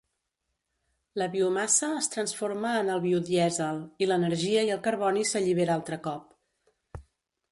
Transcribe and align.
La 1.21 1.25
biomassa 1.35 1.89
es 1.97 2.07
transforma 2.15 2.71
en 2.79 2.89
el 2.95 3.03
biodièsel 3.03 3.83
i 4.05 4.09
l'energia 4.09 4.63
i 4.69 4.73
el 4.77 4.81
carboni 4.89 5.29
s'allibera 5.33 5.75
altre 5.83 6.01
cop. 6.09 7.05